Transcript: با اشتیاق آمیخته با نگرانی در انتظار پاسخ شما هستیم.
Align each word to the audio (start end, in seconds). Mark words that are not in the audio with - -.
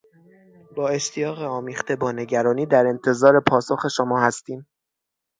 با 0.75 0.87
اشتیاق 0.89 1.39
آمیخته 1.41 1.95
با 1.95 2.11
نگرانی 2.11 2.65
در 2.65 2.87
انتظار 2.87 3.39
پاسخ 3.47 3.85
شما 3.97 4.21
هستیم. 4.23 4.67